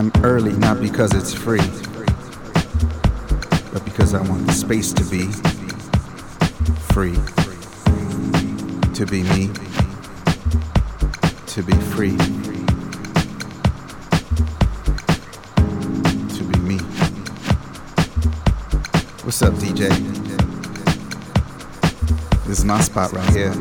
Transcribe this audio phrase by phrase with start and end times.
[0.00, 1.60] I'm early not because it's free,
[3.70, 5.26] but because I want the space to be
[6.94, 7.12] free.
[8.94, 9.52] To be me.
[11.48, 12.16] To be free.
[16.28, 16.78] To be me.
[19.22, 19.90] What's up, DJ?
[22.46, 23.52] This is my spot right here.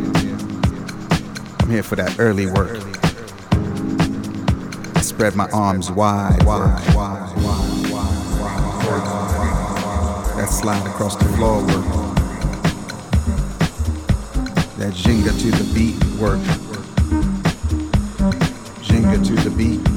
[1.60, 2.99] I'm here for that early work.
[5.20, 6.40] Spread my arms wide.
[10.38, 11.84] That slide across the floor work.
[14.78, 16.40] That Jenga to the beat work.
[18.82, 19.89] Jenga to the beat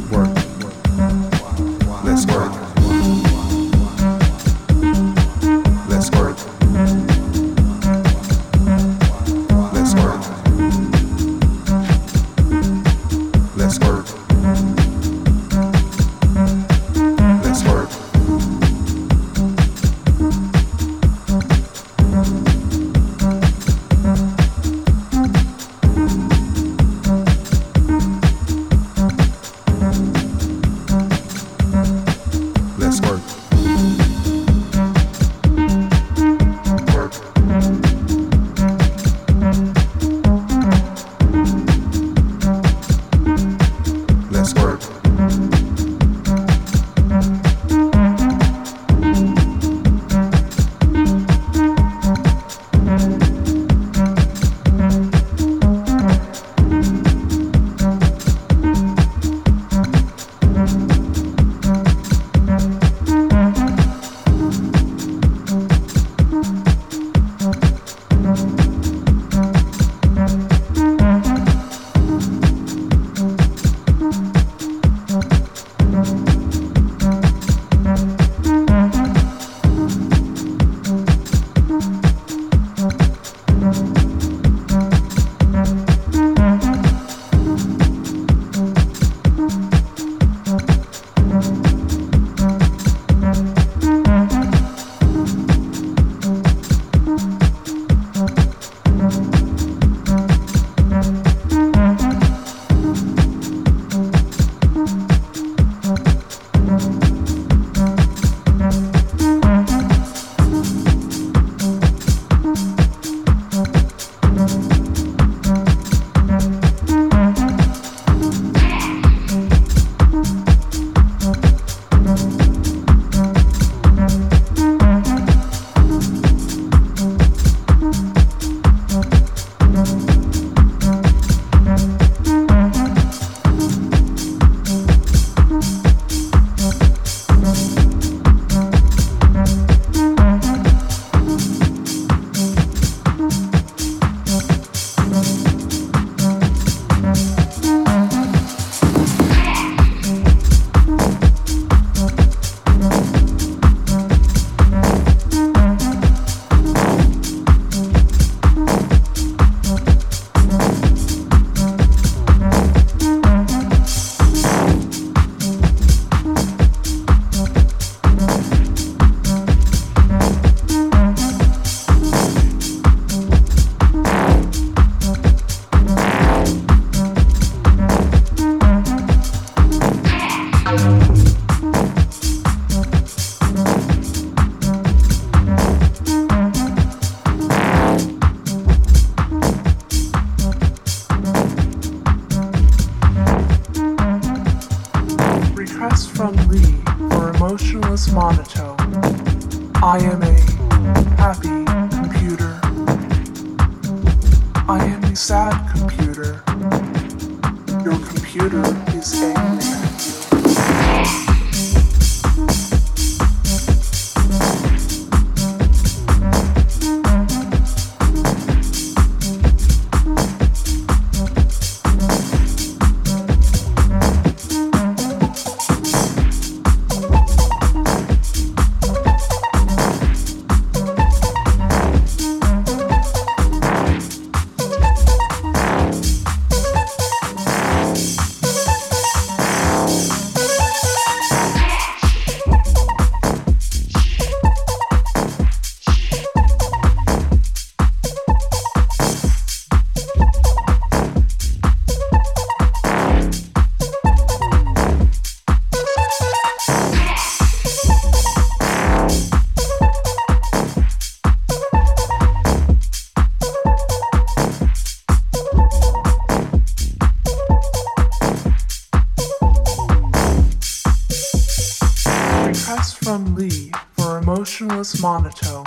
[275.02, 275.66] monotone.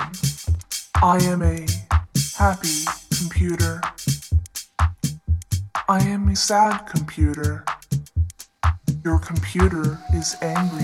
[1.04, 1.68] I am a
[2.38, 2.86] happy
[3.18, 3.82] computer.
[5.90, 7.66] I am a sad computer.
[9.04, 10.75] Your computer is angry